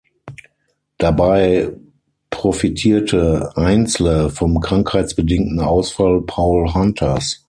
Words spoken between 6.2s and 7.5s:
Paul Hunters.